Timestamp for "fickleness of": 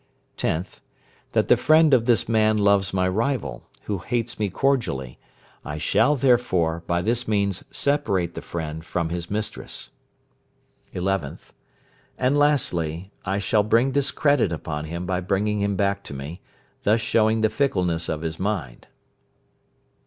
17.51-18.21